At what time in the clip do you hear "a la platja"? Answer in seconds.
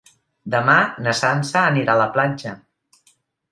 1.95-2.57